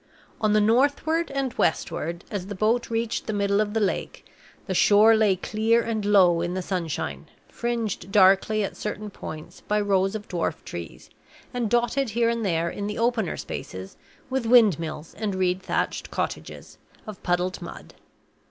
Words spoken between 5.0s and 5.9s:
lay clear